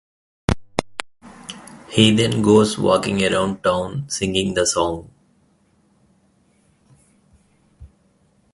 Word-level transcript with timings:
He 1.91 2.09
then 2.15 2.41
goes 2.41 2.75
walking 2.75 3.23
around 3.23 3.61
town 3.63 4.09
singing 4.09 4.55
the 4.55 4.65
song. 4.65 5.11